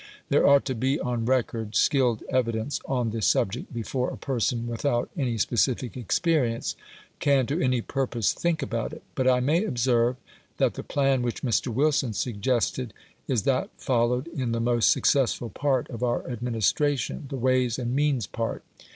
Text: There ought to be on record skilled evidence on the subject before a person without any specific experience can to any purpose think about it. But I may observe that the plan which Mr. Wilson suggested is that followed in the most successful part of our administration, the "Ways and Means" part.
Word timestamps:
There 0.29 0.47
ought 0.47 0.65
to 0.65 0.73
be 0.73 0.99
on 0.99 1.27
record 1.27 1.75
skilled 1.75 2.23
evidence 2.31 2.81
on 2.85 3.11
the 3.11 3.21
subject 3.21 3.71
before 3.71 4.09
a 4.09 4.17
person 4.17 4.65
without 4.65 5.11
any 5.15 5.37
specific 5.37 5.95
experience 5.95 6.75
can 7.19 7.45
to 7.45 7.61
any 7.61 7.81
purpose 7.81 8.33
think 8.33 8.63
about 8.63 8.93
it. 8.93 9.03
But 9.13 9.27
I 9.27 9.41
may 9.41 9.63
observe 9.63 10.15
that 10.57 10.73
the 10.73 10.81
plan 10.81 11.21
which 11.21 11.43
Mr. 11.43 11.67
Wilson 11.67 12.13
suggested 12.13 12.95
is 13.27 13.43
that 13.43 13.69
followed 13.77 14.25
in 14.29 14.53
the 14.53 14.59
most 14.59 14.89
successful 14.89 15.51
part 15.51 15.87
of 15.91 16.01
our 16.01 16.27
administration, 16.27 17.27
the 17.29 17.37
"Ways 17.37 17.77
and 17.77 17.95
Means" 17.95 18.25
part. 18.25 18.63